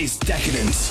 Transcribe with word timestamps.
is 0.00 0.16
Decadence. 0.16 0.90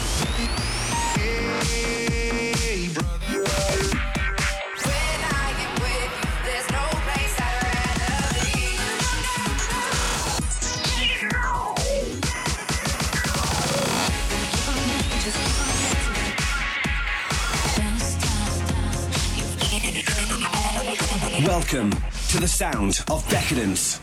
Welcome 21.47 21.89
to 22.29 22.39
the 22.39 22.47
sound 22.47 23.03
of 23.09 23.27
decadence. 23.27 23.99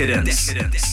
Decadence. 0.00 0.46
Decadence. 0.54 0.89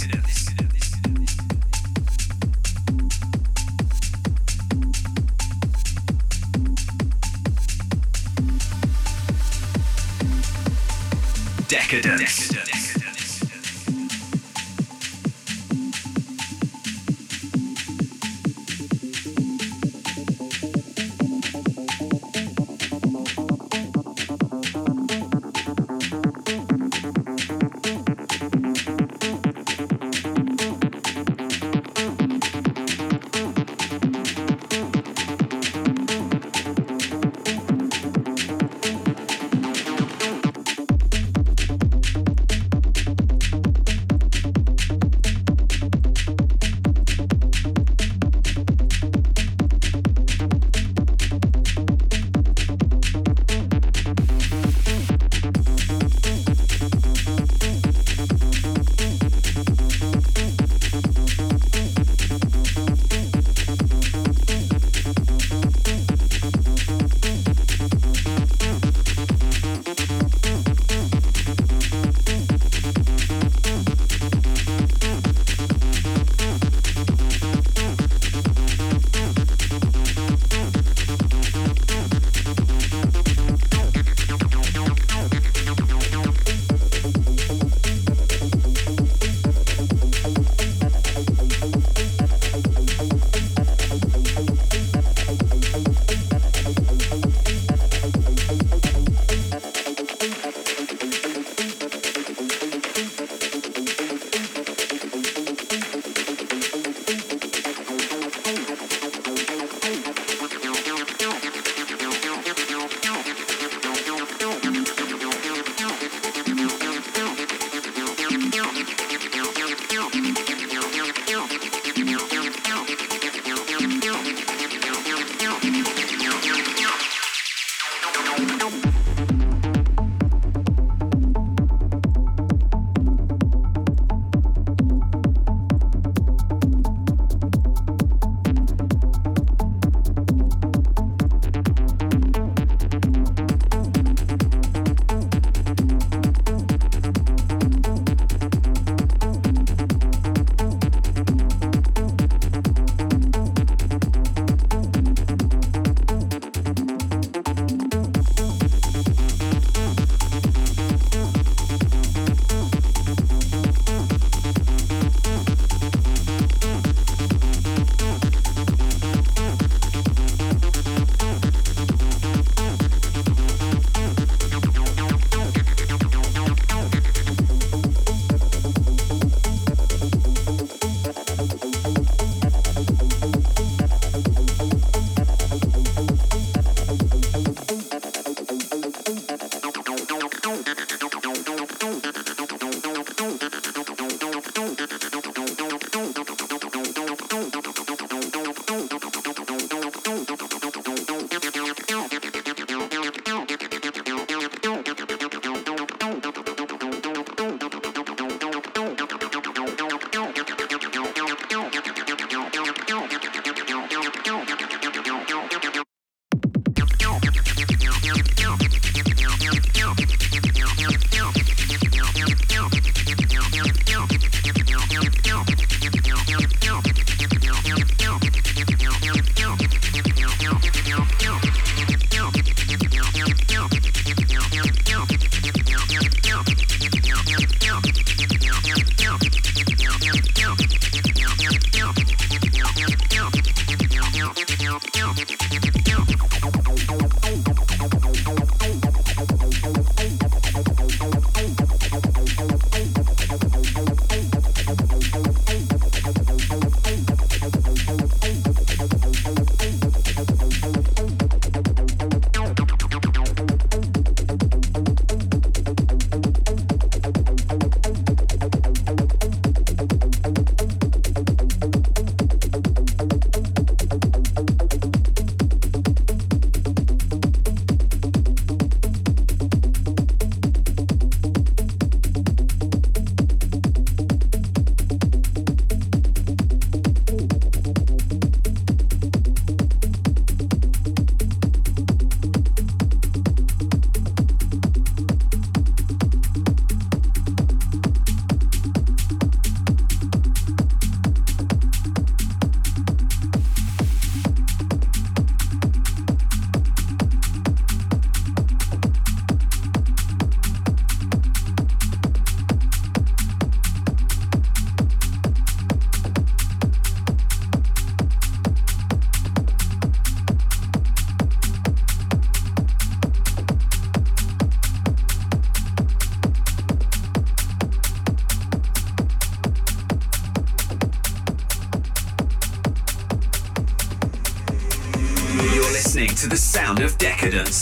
Decadence. 337.29 337.56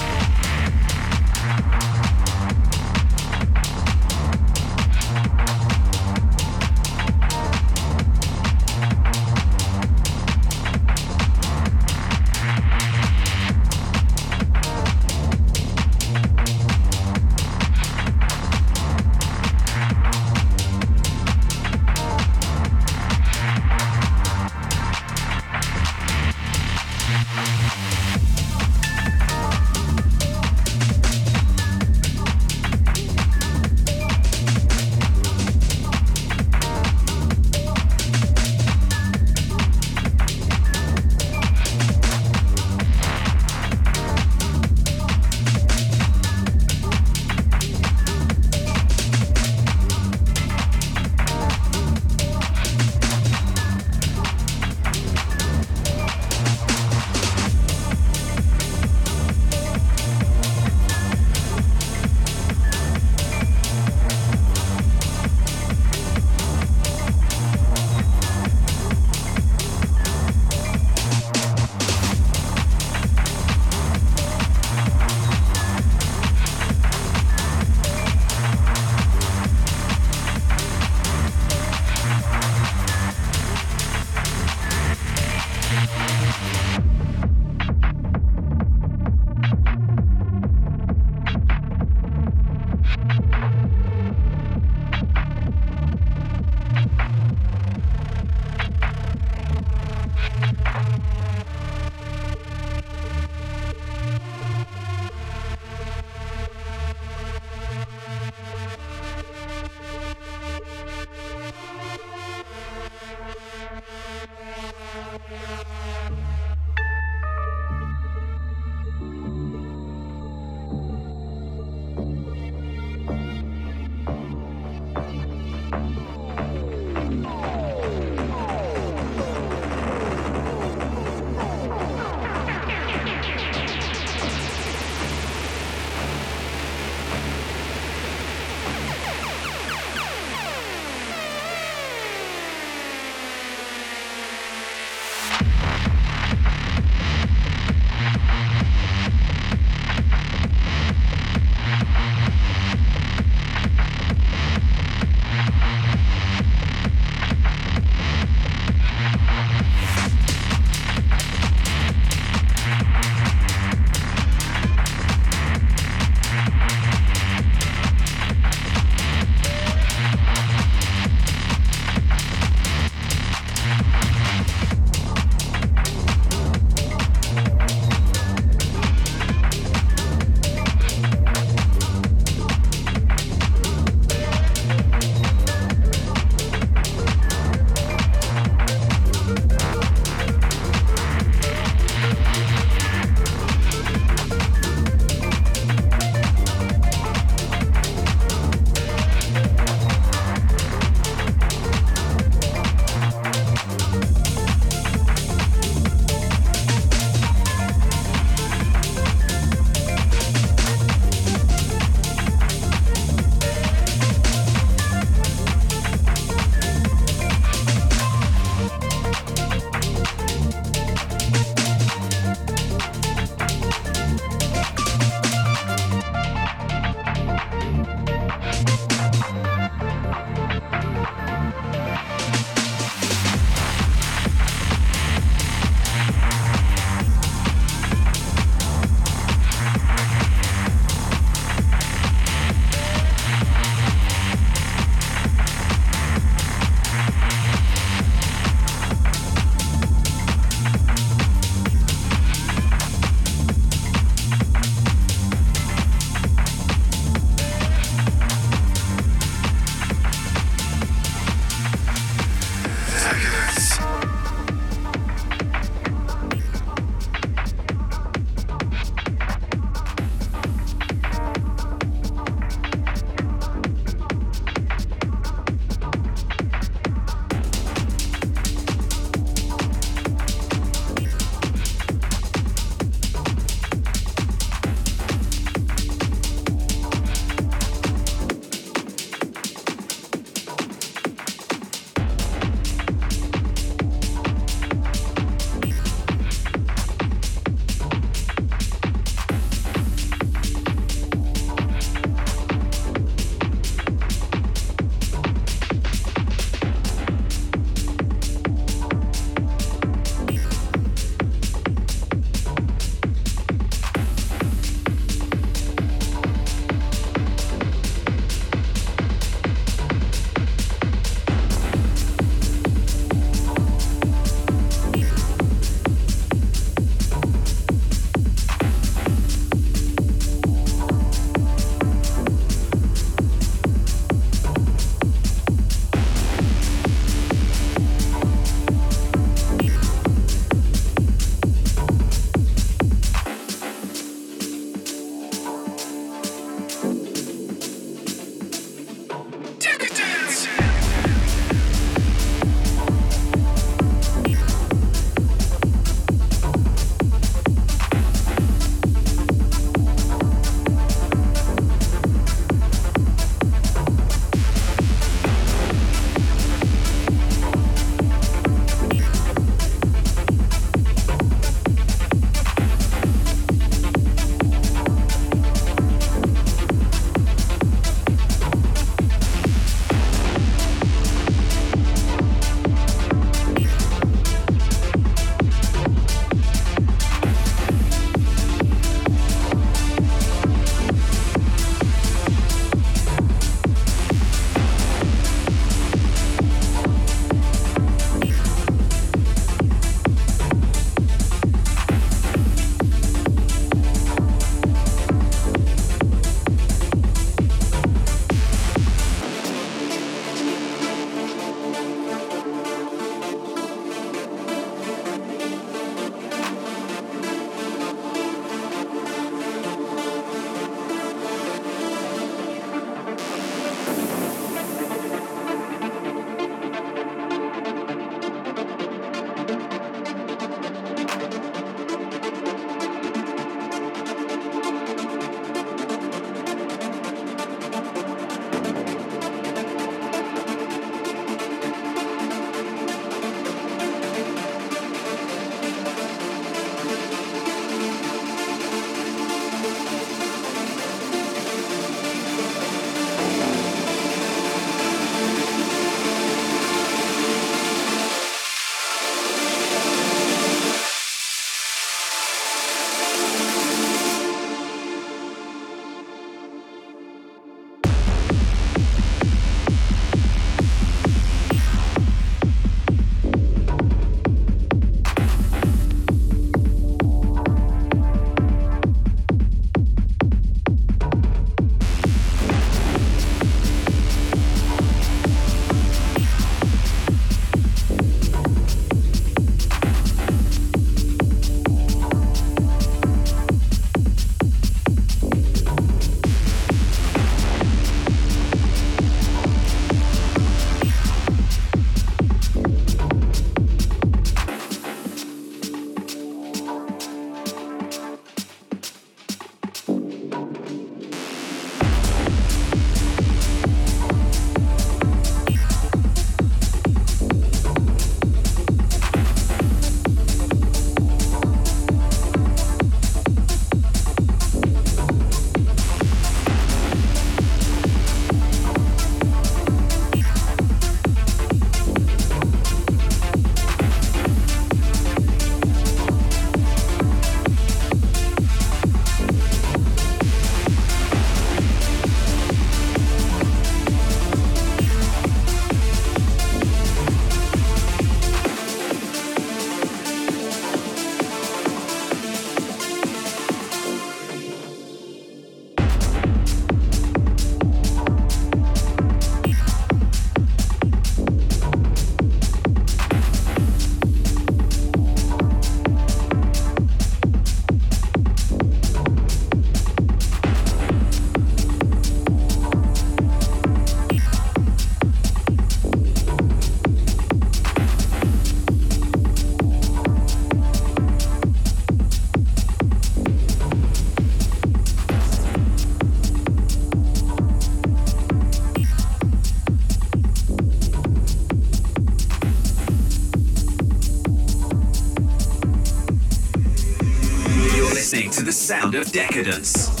Listening 598.11 598.29
to 598.29 598.43
the 598.43 598.51
sound 598.51 598.93
of 598.93 599.09
decadence. 599.13 600.00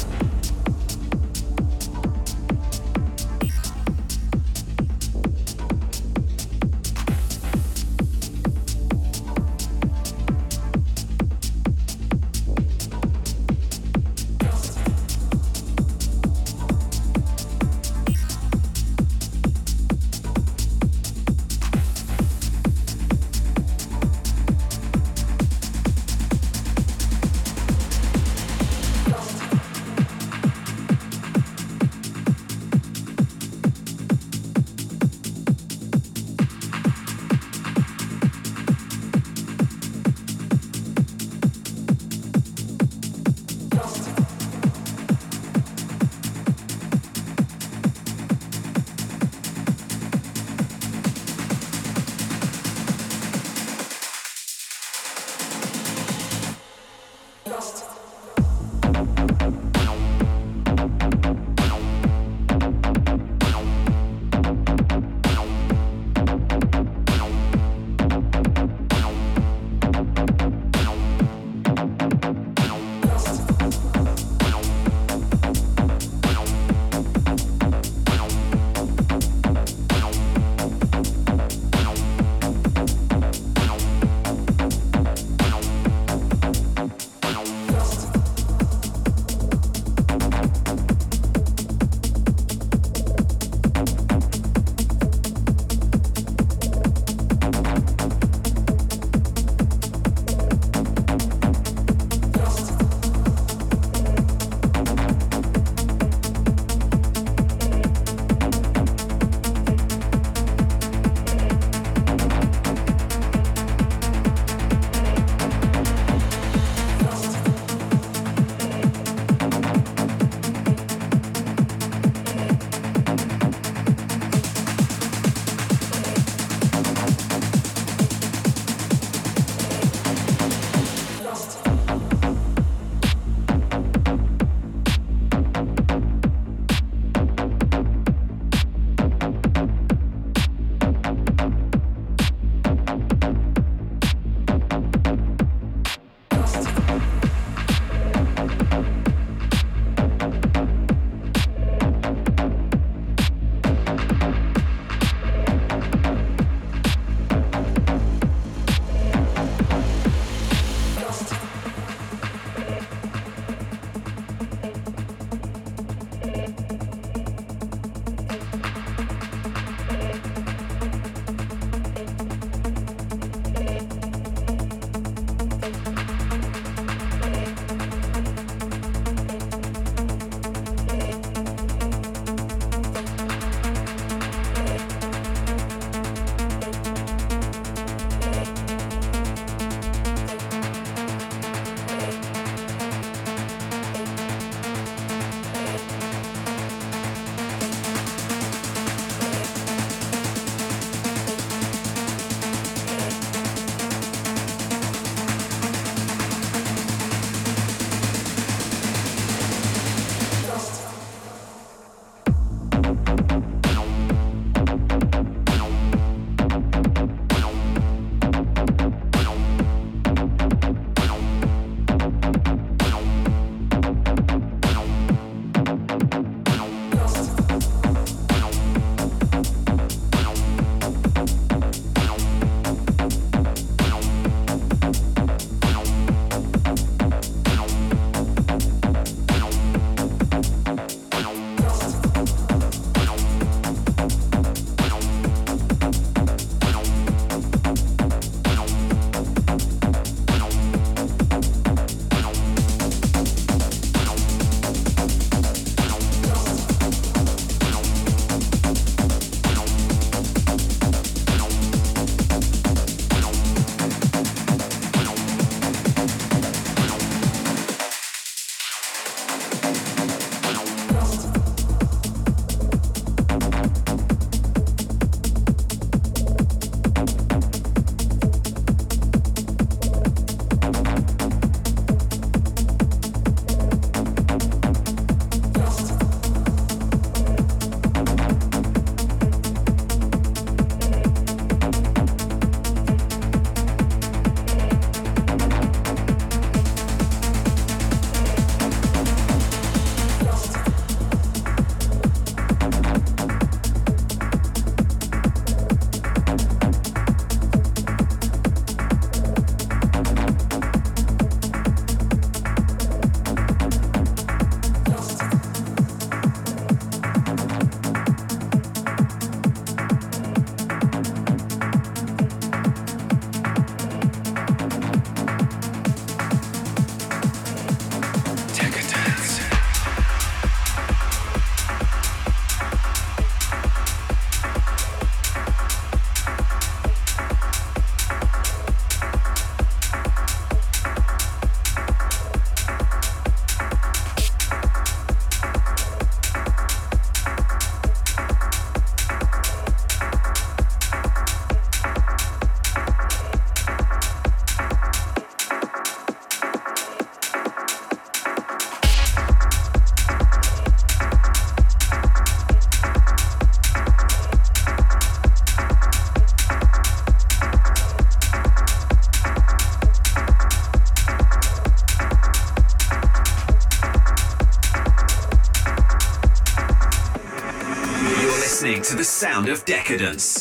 Sound 379.21 379.49
of 379.49 379.63
decadence. 379.65 380.40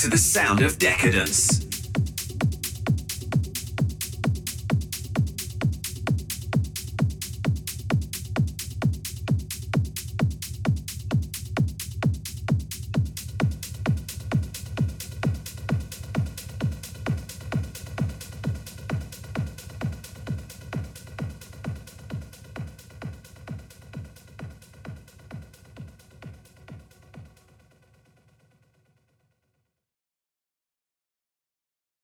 To 0.00 0.08
the 0.08 0.16
sound 0.16 0.62
of 0.62 0.78
decadence. 0.78 1.49